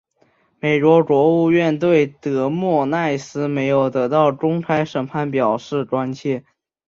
[0.59, 6.43] 美国国务院对德莫赖斯没有得到公平审判表示关切。